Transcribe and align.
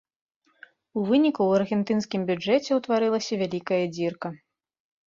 У 1.01 1.03
выніку 1.09 1.35
ў 1.45 1.51
аргентынскім 1.61 2.25
бюджэце 2.31 2.71
ўтварылася 2.81 3.33
вялікая 3.45 3.83
дзірка. 3.97 4.27